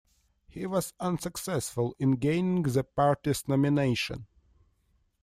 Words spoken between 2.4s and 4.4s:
the party's nomination.